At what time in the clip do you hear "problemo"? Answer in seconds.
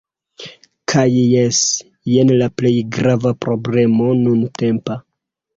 3.47-4.09